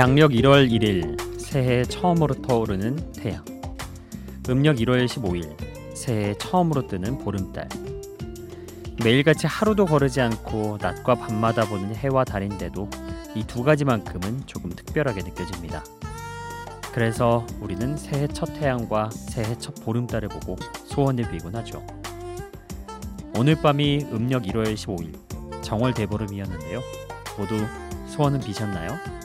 [0.00, 3.44] 양력 1월 1일 새해 처음으로 떠오르는 태양
[4.48, 5.54] 음력 1월 15일
[5.94, 7.68] 새해 처음으로 뜨는 보름달
[9.04, 12.88] 매일같이 하루도 거르지 않고 낮과 밤마다 보는 해와 달인데도
[13.34, 15.84] 이 두 가지만큼은 조금 특별하게 느껴집니다.
[16.94, 21.84] 그래서 우리는 새해 첫 태양과 새해 첫 보름달을 보고 소원을 빌곤 하죠.
[23.36, 26.80] 오늘 밤이 음력 1월 15일 정월 대보름이었는데요.
[27.36, 27.66] 모두
[28.06, 29.19] 소원은 비셨나요?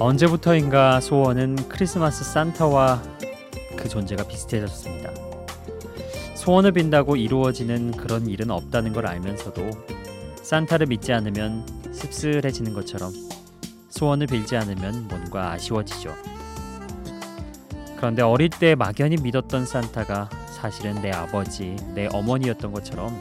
[0.00, 3.02] 언제부터인가 소원은 크리스마스 산타와
[3.76, 5.10] 그 존재가 비슷해졌습니다.
[6.36, 9.70] 소원을 빈다고 이루어지는 그런 일은 없다는 걸 알면서도
[10.40, 13.12] 산타를 믿지 않으면 씁쓸해지는 것처럼
[13.88, 16.14] 소원을 빌지 않으면 뭔가 아쉬워지죠.
[17.96, 23.12] 그런데 어릴 때 막연히 믿었던 산타가 사실은 내 아버지, 내 어머니였던 것처럼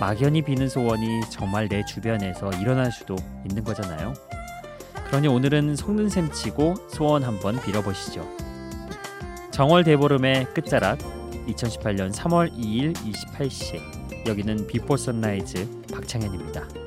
[0.00, 4.14] 막연히 비는 소원이 정말 내 주변에서 일어날 수도 있는 거잖아요.
[5.06, 8.28] 그러니 오늘은 속는 셈 치고 소원 한번 빌어보시죠.
[9.52, 10.98] 정월 대보름의 끝자락
[11.46, 16.85] 2018년 3월 2일 28시 여기는 비포 선라이즈 박창현입니다.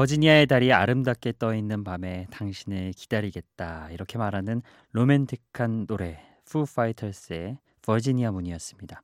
[0.00, 4.62] 버지니아의 달이 아름답게 떠 있는 밤에 당신을 기다리겠다 이렇게 말하는
[4.92, 9.02] 로맨틱한 노래 푸 파이터스의 Virginia Moon이었습니다.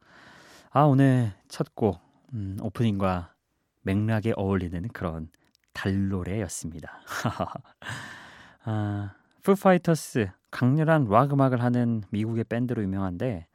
[0.71, 2.01] 아 오늘 첫 곡
[2.33, 3.35] 음, 오프닝과
[3.83, 5.29] 맥락에 어울리는 그런
[5.75, 7.03] 달 노래였습니다.
[8.65, 9.13] 아,
[9.43, 13.47] 푸 파이터스 강렬한 락 음악을 하는 미국의 밴드로 유명한데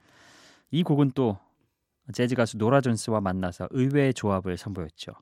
[0.69, 1.39] 이 곡은 또
[2.13, 5.13] 재즈 가수 노라 존스와 만나서 의외의 조합을 선보였죠.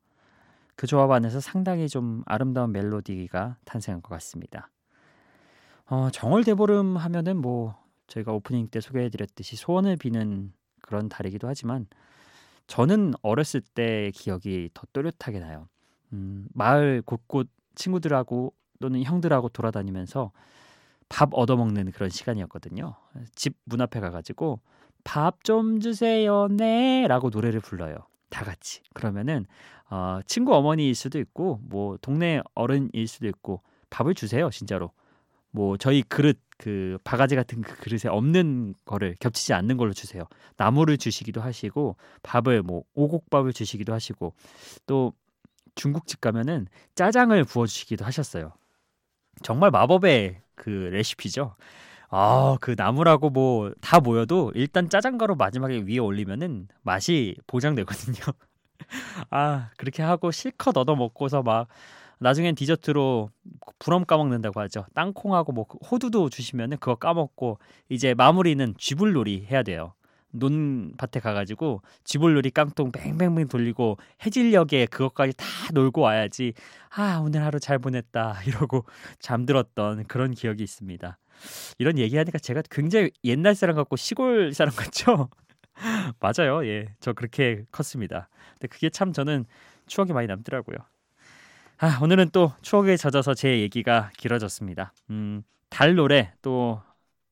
[0.79, 4.71] 그 조합 안에서 상당히 좀 아름다운 멜로디가 탄생한 것 같습니다.
[5.87, 7.75] 어, 정월 대보름 하면은 뭐
[8.07, 11.85] 저희가 오프닝 때 소개해드렸듯이 소원을 비는 그런 달이기도 하지만
[12.67, 15.67] 저는 어렸을 때 기억이 더 또렷하게 나요.
[16.13, 20.31] 음, 마을 곳곳 친구들하고 또는 형들하고 돌아다니면서
[21.09, 22.95] 밥 얻어먹는 그런 시간이었거든요.
[23.35, 24.61] 집 문 앞에 가가지고
[25.03, 27.97] 밥 좀 주세요, 네, 라고 노래를 불러요.
[28.29, 28.81] 다 같이.
[28.93, 29.45] 그러면은
[29.89, 34.91] 어, 친구 어머니일 수도 있고 뭐 동네 어른일 수도 있고 밥을 주세요 진짜로.
[35.51, 40.25] 뭐 저희 그릇 그 바가지 같은 그 그릇에 없는 거를 겹치지 않는 걸로 주세요.
[40.57, 44.33] 나무를 주시기도 하시고 밥을 뭐 오곡밥을 주시기도 하시고
[44.85, 45.13] 또
[45.75, 48.51] 중국집 가면은 짜장을 부어 주시기도 하셨어요.
[49.41, 51.55] 정말 마법의 그 레시피죠
[52.09, 58.15] 아, 그 나무라고 뭐 다 모여도 일단 짜장가루 마지막에 위에 올리면은 맛이 보장되거든요.
[59.29, 61.67] 아 그렇게 하고 실컷 얻어 먹고서 막
[62.19, 63.29] 나중엔 디저트로
[63.79, 64.85] 부럼 까먹는다고 하죠.
[64.93, 67.59] 땅콩하고 뭐 호두도 주시면은 그거 까먹고
[67.89, 69.93] 이제 마무리는 쥐불놀이 해야 돼요.
[70.31, 76.53] 논밭에 가가지고 쥐불놀이 깡통 뱅뱅뱅 돌리고 해질녘에 그것까지 다 놀고 와야지
[76.95, 78.85] 아 오늘 하루 잘 보냈다 이러고
[79.19, 81.17] 잠들었던 그런 기억이 있습니다.
[81.77, 85.29] 이런 얘기하니까 제가 굉장히 옛날 사람 같고 시골 사람 같죠?
[86.19, 86.65] 맞아요.
[86.67, 86.93] 예.
[86.99, 88.29] 저 그렇게 컸습니다.
[88.53, 89.45] 근데 그게 참 저는
[89.87, 90.77] 추억이 많이 남더라고요.
[91.77, 94.93] 아, 오늘은 또 추억에 젖어서 제 얘기가 길어졌습니다.
[95.09, 96.81] 음, 달 노래 또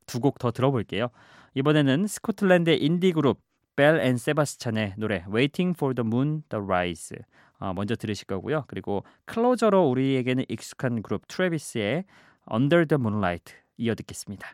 [0.08, 1.10] 두 곡 더 들어볼게요.
[1.58, 3.40] 이번에는 스코틀랜드의 인디 그룹
[3.76, 7.18] 벨 앤 세바스찬의 노래 Waiting for the Moon to Rise
[7.60, 8.66] 어, 먼저 들으실 거고요.
[8.68, 12.06] 그리고 Closer로 우리에게는 익숙한 그룹 트래비스의
[12.54, 14.54] Under the Moonlight 이어 듣겠습니다.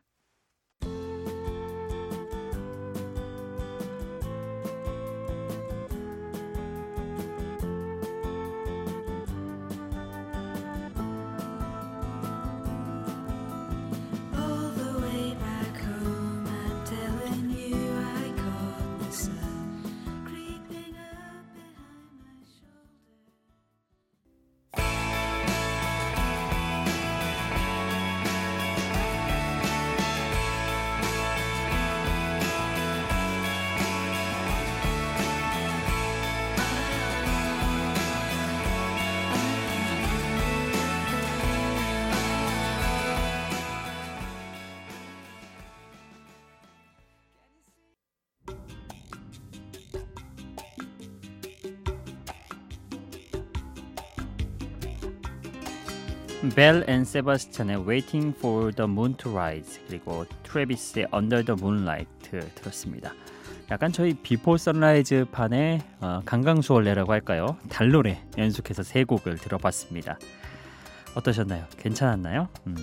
[56.52, 62.10] 벨 앤 세바스찬의 Waiting for the Moon to Rise 그리고 트래비스의 Under the Moonlight
[62.56, 63.14] 들었습니다.
[63.72, 67.58] 약간 저희 비포 선라이즈 판의 어, 강강수월래라고 할까요?
[67.70, 70.20] 달노래 연속해서 세 곡을 들어봤습니다.
[71.16, 71.66] 어떠셨나요?
[71.78, 72.50] 괜찮았나요?
[72.68, 72.76] 음.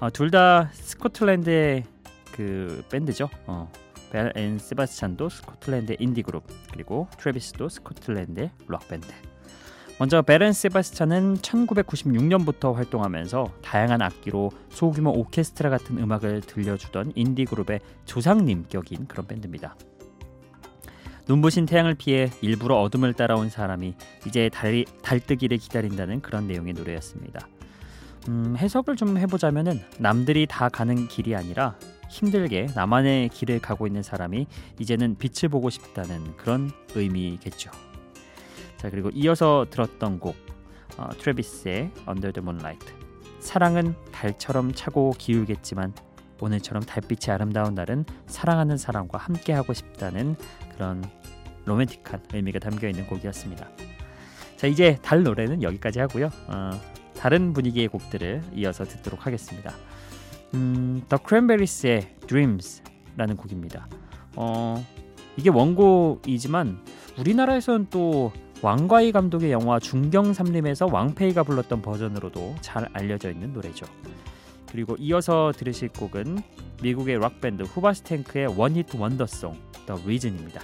[0.00, 1.84] 어, 둘다 스코틀랜드의
[2.32, 3.28] 그 밴드죠.
[3.46, 3.70] 어,
[4.10, 9.08] 벨 앤 세바스찬도 스코틀랜드 인디 그룹 그리고 트래비스도 스코틀랜드의 록 밴드.
[9.98, 18.66] 먼저 벨앤 세바스찬은 1996년부터 활동하면서 다양한 악기로 소규모 오케스트라 같은 음악을 들려주던 인디 그룹의 조상님
[18.68, 19.74] 격인 그런 밴드입니다.
[21.28, 23.94] 눈부신 태양을 피해 일부러 어둠을 따라온 사람이
[24.26, 27.48] 이제 달, 달뜨기를 기다린다는 그런 내용의 노래였습니다.
[28.28, 31.74] 음, 해석을 좀 해보자면은 남들이 다 가는 길이 아니라
[32.10, 34.46] 힘들게 나만의 길을 가고 있는 사람이
[34.78, 37.70] 이제는 빛을 보고 싶다는 그런 의미겠죠.
[38.76, 40.36] 자 그리고 이어서 들었던 곡
[40.98, 42.86] 어, 트래비스의 Under the Moonlight
[43.40, 45.92] 사랑은 달처럼 차고 기울겠지만
[46.40, 50.36] 오늘처럼 달빛이 아름다운 날은 사랑하는 사람과 함께 하고 싶다는
[50.74, 51.02] 그런
[51.64, 53.68] 로맨틱한 의미가 담겨 있는 곡이었습니다.
[54.56, 56.30] 자 이제 달 노래는 여기까지 하고요.
[56.48, 56.70] 어,
[57.16, 59.72] 다른 분위기의 곡들을 이어서 듣도록 하겠습니다.
[60.54, 63.88] 음, The Cranberries의 Dreams라는 곡입니다.
[64.36, 64.84] 어,
[65.36, 66.84] 이게 원곡이지만
[67.18, 68.32] 우리나라에서는 또
[68.62, 73.86] 왕과이 감독의 영화 중경삼림에서 왕페이가 불렀던 버전으로도 잘 알려져 있는 노래죠.
[74.70, 76.38] 그리고 이어서 들으실 곡은
[76.82, 79.56] 미국의 락밴드 후바스탱크의 원히트 원더송
[79.86, 80.62] The Reason입니다.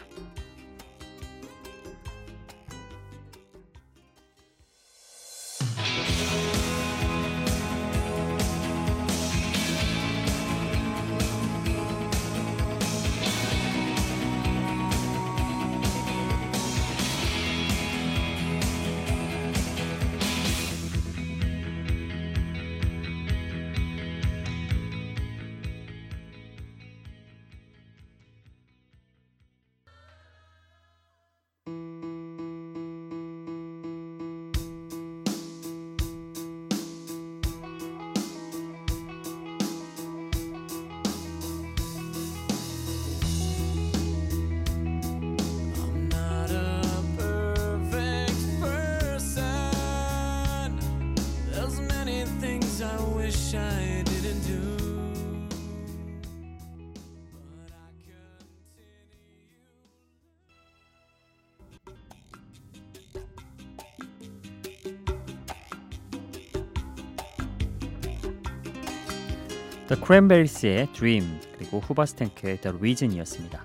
[69.93, 73.62] The Cranberries의 Dream 그리고 후바스탱크의 The Reason이었습니다.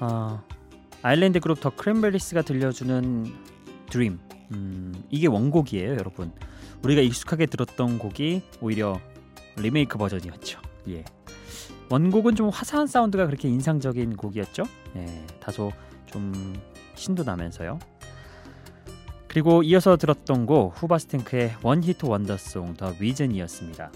[0.00, 0.42] 어,
[1.00, 3.32] 아일랜드 그룹 더 크랜베리스가 들려주는
[3.88, 4.18] Dream
[4.50, 6.32] 음, 이게 원곡이에요, 여러분.
[6.82, 9.00] 우리가 익숙하게 들었던 곡이 오히려
[9.58, 10.60] 리메이크 버전이었죠.
[10.88, 11.04] 예.
[11.88, 14.64] 원곡은 좀 화사한 사운드가 그렇게 인상적인 곡이었죠.
[14.96, 15.70] 예, 다소
[16.06, 16.52] 좀
[16.96, 17.78] 신도 나면서요.
[19.28, 23.92] 그리고 이어서 들었던 곡 후바스탱크의 원히트 원더송 더 위즌이었습니다.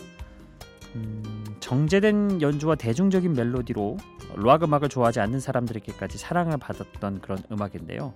[0.96, 3.96] 음, 정제된 연주와 대중적인 멜로디로
[4.36, 8.14] 락 음악을 좋아하지 않는 사람들에게까지 사랑을 받았던 그런 음악인데요.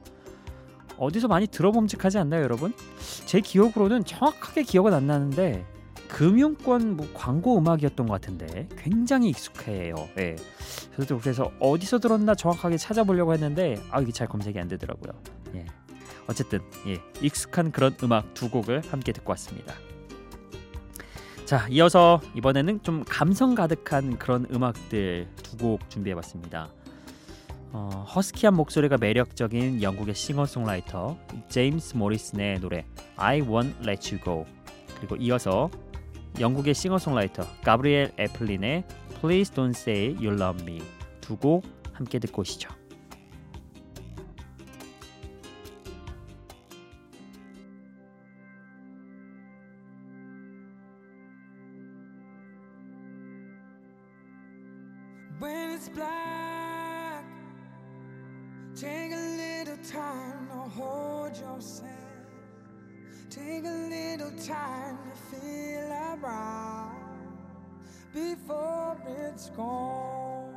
[0.99, 2.75] 어디서 많이 들어봄직하지 않나요, 여러분?
[3.25, 5.65] 제 기억으로는 정확하게 기억은 안 나는데
[6.09, 9.95] 금융권 뭐 광고 음악이었던 것 같은데 굉장히 익숙해요.
[10.19, 10.37] 예.
[10.97, 15.13] 저도 그래서 어디서 들었나 정확하게 찾아보려고 했는데 아 이게 잘 검색이 안 되더라고요.
[15.55, 15.67] 예.
[16.29, 19.75] 어쨌든 예, 익숙한 그런 음악 두 곡을 함께 듣고 왔습니다.
[21.51, 26.69] 자, 이어서 이번에는 좀 감성 가득한 그런 음악들 두 곡 준비해봤습니다.
[27.73, 34.47] 어, 허스키한 목소리가 매력적인 영국의 싱어송라이터 제임스 모리슨의 노래 I Won't Let You Go
[34.97, 35.71] 그리고 이어서
[36.39, 38.85] 영국의 싱어송라이터 가브리엘 애플린의
[39.21, 40.81] Please Don't Say You Love Me
[41.21, 42.80] 두 곡 함께 듣고 오시죠.
[55.81, 57.25] It's black,
[58.77, 61.89] take a little time to hold yourself.
[63.31, 67.39] Take a little time to feel around
[68.13, 70.53] before it's gone.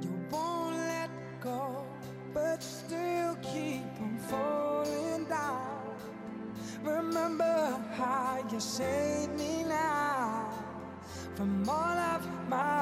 [0.00, 1.10] You won't let
[1.42, 1.84] go,
[2.32, 5.96] but still keep on falling down.
[6.82, 9.49] Remember how you saved me
[11.40, 12.79] from all of my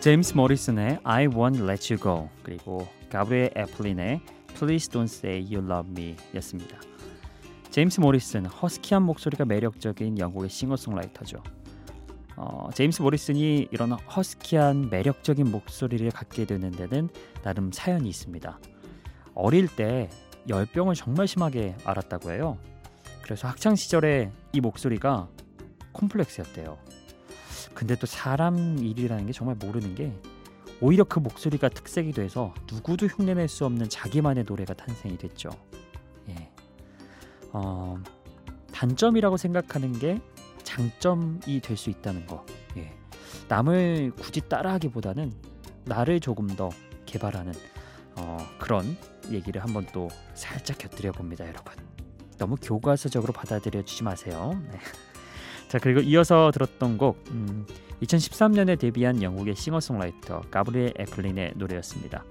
[0.00, 4.20] 제임스 모리슨의 I Won't Let You Go 그리고 가브리엘 애플린의
[4.54, 6.78] Please Don't Say You Love Me 였습니다.
[7.70, 11.42] 제임스 모리슨 허스키한 목소리가 매력적인 영국의 싱어송라이터죠.
[12.36, 17.08] 어, 제임스 모리슨이 이런 허스키한 매력적인 목소리를 갖게 되는 데는
[17.42, 18.58] 나름 사연이 있습니다.
[19.34, 20.10] 어릴 때
[20.48, 22.58] 열병을 정말 심하게 앓았다고 해요.
[23.22, 25.28] 그래서 학창 시절에 이 목소리가
[25.92, 26.76] 콤플렉스였대요.
[27.72, 30.12] 근데 또 사람 일이라는 게 정말 모르는 게
[30.80, 35.50] 오히려 그 목소리가 특색이 돼서 누구도 흉내낼 수 없는 자기만의 노래가 탄생이 됐죠.
[36.28, 36.50] 예.
[37.52, 37.96] 어,
[38.72, 40.20] 단점이라고 생각하는 게
[40.74, 42.44] 장점이 될 수 있다는 거.
[42.76, 42.92] 예.
[43.48, 45.32] 남을 굳이 따라하기보다는
[45.84, 46.70] 나를 조금 더
[47.06, 47.52] 개발하는
[48.16, 48.96] 어, 그런
[49.30, 51.72] 얘기를 한번 또 살짝 곁들여 봅니다, 여러분.
[52.38, 54.60] 너무 교과서적으로 받아들여 주지 마세요.
[54.70, 54.78] 네.
[55.68, 57.66] 자 그리고 이어서 들었던 곡 음,
[58.02, 62.24] 2013년에 데뷔한 영국의 싱어송라이터 가브리엘 애플린의 노래였습니다.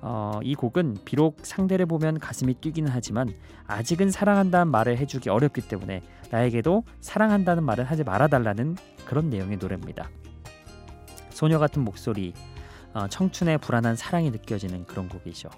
[0.00, 3.32] 어, 이 곡은 비록 상대를 보면 가슴이 뛰기는 하지만
[3.66, 10.08] 아직은 사랑한다는 말을 해주기 어렵기 때문에 나에게도 사랑한다는 말을 하지 말아달라는 그런 내용의 노래입니다.
[11.30, 12.32] 소녀 같은 목소리,
[12.94, 15.48] 어, 청춘의 불안한 사랑이 느껴지는 그런 곡이죠.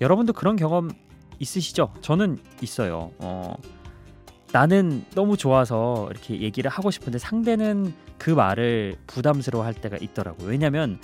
[0.00, 0.90] 여러분도 그런 경험
[1.38, 1.92] 있으시죠?
[2.00, 3.10] 저는 있어요.
[3.18, 3.54] 어,
[4.52, 10.48] 나는 너무 좋아서 이렇게 얘기를 하고 싶은데 상대는 그 말을 부담스러워할 때가 있더라고요.
[10.48, 10.98] 왜냐하면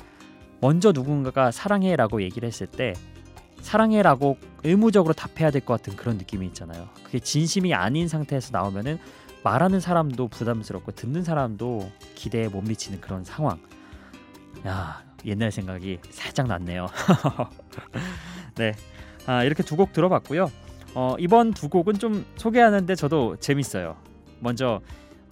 [0.62, 2.94] 먼저 누군가가 사랑해라고 얘기를 했을 때
[3.60, 6.88] 사랑해라고 의무적으로 답해야 될 것 같은 그런 느낌이 있잖아요.
[7.04, 8.98] 그게 진심이 아닌 상태에서 나오면은
[9.44, 13.58] 말하는 사람도 부담스럽고 듣는 사람도 기대에 못 미치는 그런 상황.
[14.66, 16.86] 야 옛날 생각이 살짝 났네요.
[18.56, 18.72] 네,
[19.26, 20.50] 아, 이렇게 두 곡 들어봤고요.
[20.94, 23.96] 어, 이번 두 곡은 좀 소개하는데 저도 재밌어요.
[24.40, 24.80] 먼저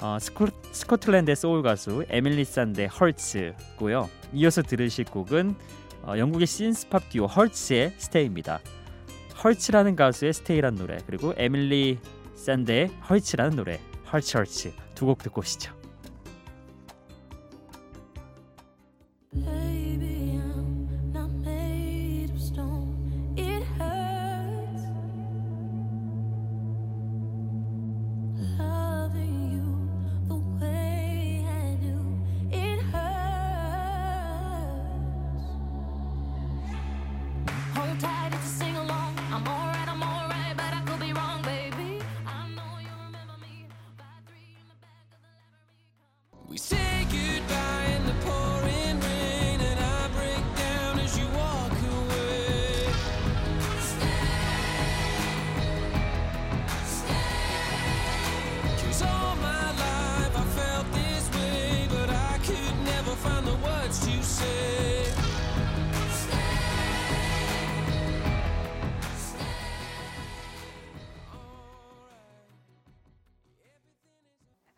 [0.03, 4.09] 어, 스코, 스코틀랜드의 소울 가수 에밀리 산데 Hurts고요.
[4.33, 5.55] 이어서 들으실 곡은
[6.03, 8.61] 어, 영국의 신스팝 듀오 헐츠의 Stay입니다.
[9.45, 11.99] 헐츠라는 가수의 Stay란 노래 그리고 에밀리
[12.35, 13.79] 산데의 Hurts라는 노래
[14.11, 15.80] Hurts Hurts 두 곡 듣고 오시죠.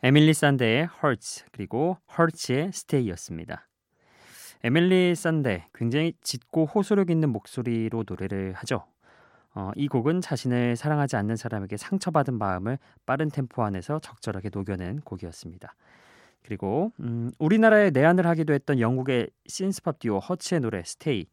[0.04, 3.68] 에밀리 산데의 Hurts 그리고 Hurts의 Stay였습니다.
[4.64, 8.84] 에밀리 산데 굉장히 짙고 호소력 있는 목소리로 노래를 하죠.
[9.54, 15.72] 어, 이 곡은 자신을 사랑하지 않는 사람에게 상처받은 마음을 빠른 템포 안에서 적절하게 녹여낸 곡이었습니다.
[16.42, 21.26] 그리고 음, 우리나라에 내한을 하기도 했던 영국의 신스팝 듀오 허츠의 노래 스테이.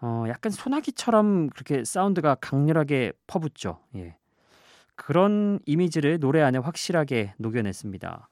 [0.00, 3.78] 어, 약간 소나기처럼 그렇게 사운드가 강렬하게 퍼붓죠.
[3.94, 4.16] 예.
[4.94, 8.28] 그런 이미지를 노래 안에 확실하게 녹여냈습니다.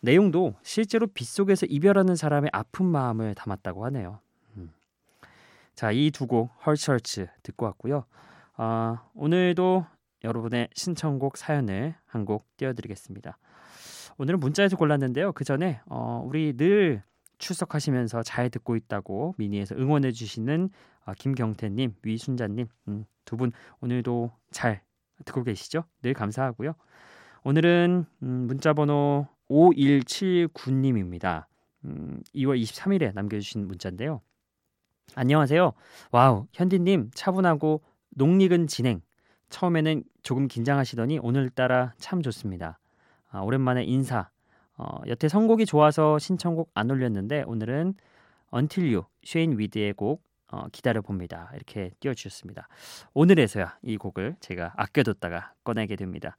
[0.00, 4.20] 내용도 실제로 빗속에서 이별하는 사람의 아픈 마음을 담았다고 하네요.
[4.56, 4.72] 음.
[5.74, 8.04] 자, 이 두 곡 헐츠헐츠 듣고 왔고요.
[8.56, 9.86] 아, 오늘도
[10.24, 13.38] 여러분의 신청곡 사연을 한 곡 띄워드리겠습니다.
[14.18, 15.32] 오늘은 문자에서 골랐는데요.
[15.32, 17.02] 그 전에 어, 우리 늘
[17.38, 20.70] 출석하시면서 잘 듣고 있다고 미니에서 응원해 주시는
[21.04, 24.80] 아, 김경태님, 위순자님 음, 두분 오늘도 잘
[25.24, 25.84] 듣고 계시죠?
[26.02, 26.74] 늘 감사하고요.
[27.44, 31.46] 오늘은 음, 문자 번호 5179님입니다.
[31.84, 34.20] 음, 2월 23일에 남겨주신 문자인데요.
[35.14, 35.72] 안녕하세요.
[36.10, 39.00] 와우, 현디님 차분하고 농익은 진행.
[39.48, 42.80] 처음에는 조금 긴장하시더니 오늘따라 참 좋습니다.
[43.30, 44.28] 아, 오랜만에 인사.
[44.76, 47.94] 어, 여태 선곡이 좋아서 신청곡 안 올렸는데 오늘은
[48.52, 51.50] Until You, 쉐인 위드의 곡 어, 기다려 봅니다.
[51.54, 52.68] 이렇게 띄워주셨습니다.
[53.14, 56.36] 오늘에서야 이 곡을 제가 아껴뒀다가 꺼내게 됩니다.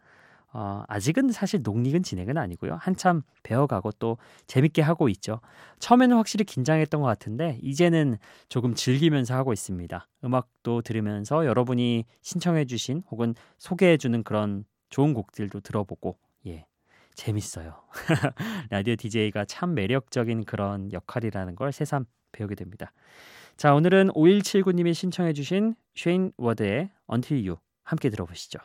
[0.53, 2.77] 어, 아직은 사실 녹익은 진행은 아니고요.
[2.79, 5.41] 한참 배워가고 또 재밌게 하고 있죠.
[5.79, 10.07] 처음에는 확실히 긴장했던 것 같은데 이제는 조금 즐기면서 하고 있습니다.
[10.23, 16.65] 음악도 들으면서 여러분이 신청해주신 혹은 소개해주는 그런 좋은 곡들도 들어보고 예
[17.13, 17.83] 재밌어요.
[18.69, 22.05] 라디오 DJ가 참 매력적인 그런 역할이라는 걸 새삼
[22.37, 22.91] 배우게 됩니다.
[23.57, 28.59] 자 오늘은 5179님이 신청해 주신 쉐인 워드의 Until You 함께 들어보시죠.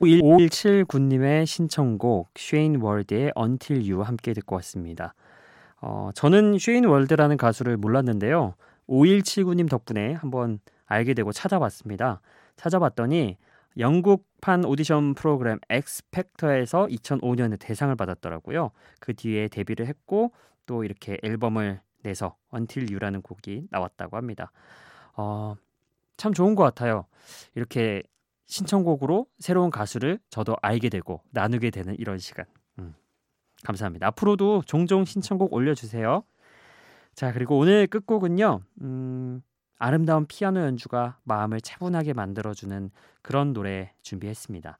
[0.00, 5.14] 5179님의 신청곡 쉐인 워드의 Until You 함께 듣고 왔습니다.
[5.80, 8.54] 어, 저는 쉐인 워드라는 가수를 몰랐는데요.
[8.88, 12.20] 5179님 덕분에 한번 알게 되고 찾아봤습니다.
[12.56, 13.36] 찾아봤더니
[13.78, 18.70] 영국판 오디션 프로그램 엑스팩터에서 2005년에 대상을 받았더라고요.
[19.00, 20.32] 그 뒤에 데뷔를 했고
[20.66, 24.52] 또 이렇게 앨범을 내서 Until You라는 곡이 나왔다고 합니다.
[25.14, 25.56] 어,
[26.16, 27.06] 참 좋은 것 같아요.
[27.54, 28.02] 이렇게
[28.46, 32.46] 신청곡으로 새로운 가수를 저도 알게 되고 나누게 되는 이런 시간.
[32.78, 32.94] 음,
[33.64, 34.06] 감사합니다.
[34.08, 36.22] 앞으로도 종종 신청곡 올려주세요.
[37.14, 38.60] 자 그리고 오늘 끝곡은요.
[38.82, 39.42] 음,
[39.78, 42.90] 아름다운 피아노 연주가 마음을 차분하게 만들어주는
[43.22, 44.78] 그런 노래 준비했습니다.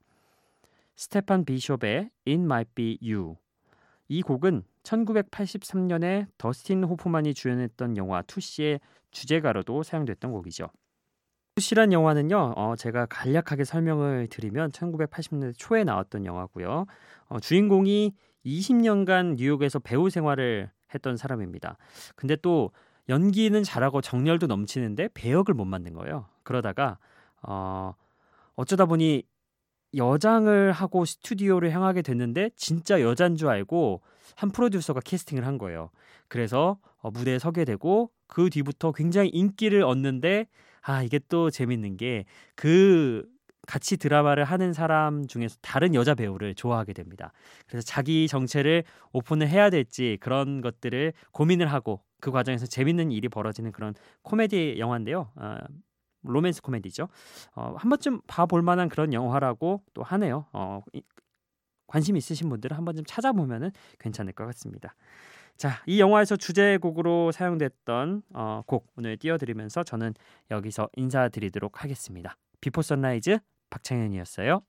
[0.95, 3.35] 스테판 비숍의 It Might Be You.
[4.07, 8.79] 이 곡은 1983년에 더스틴 호프만이 주연했던 영화 투시의
[9.11, 10.69] 주제가로도 사용됐던 곡이죠.
[11.57, 16.85] 투시란 영화는요, 어, 제가 간략하게 설명을 드리면 1980년대 초에 나왔던 영화고요.
[17.29, 18.13] 어, 주인공이
[18.45, 21.77] 20년간 뉴욕에서 배우 생활을 했던 사람입니다.
[22.15, 22.69] 근데 또
[23.09, 26.27] 연기는 잘하고 정열도 넘치는데 배역을 못 만든 거예요.
[26.43, 26.99] 그러다가
[27.41, 27.95] 어,
[28.55, 29.23] 어쩌다 보니
[29.95, 34.03] 여장을 하고 스튜디오를 향하게 됐는데 진짜 여잔 줄 알고
[34.35, 35.89] 한 프로듀서가 캐스팅을 한 거예요.
[36.27, 40.47] 그래서 어, 무대에 서게 되고 그 뒤부터 굉장히 인기를 얻는데
[40.81, 43.25] 아 이게 또 재밌는 게 그
[43.67, 47.33] 같이 드라마를 하는 사람 중에서 다른 여자 배우를 좋아하게 됩니다.
[47.67, 53.73] 그래서 자기 정체를 오픈을 해야 될지 그런 것들을 고민을 하고 그 과정에서 재밌는 일이 벌어지는
[53.73, 55.31] 그런 코미디 영화인데요.
[55.35, 55.57] 어,
[56.23, 57.09] 로맨스 코미디죠.
[57.55, 60.45] 어, 한 번쯤 봐볼 만한 그런 영화라고 또 하네요.
[60.53, 61.01] 어, 이-
[61.87, 64.95] 관심 있으신 분들은 한 번쯤 찾아보면은 괜찮을 것 같습니다.
[65.57, 70.13] 자, 이 영화에서 주제곡으로 사용됐던 어, 곡 오늘 띄워드리면서 저는
[70.51, 72.37] 여기서 인사드리도록 하겠습니다.
[72.61, 73.39] 비포 선라이즈
[73.71, 74.61] 박창현이었어요.